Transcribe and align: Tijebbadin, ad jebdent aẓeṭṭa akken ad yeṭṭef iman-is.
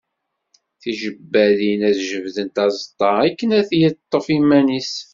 Tijebbadin, 0.81 1.81
ad 1.89 1.97
jebdent 2.09 2.55
aẓeṭṭa 2.65 3.09
akken 3.27 3.49
ad 3.59 3.69
yeṭṭef 3.81 4.25
iman-is. 4.37 4.93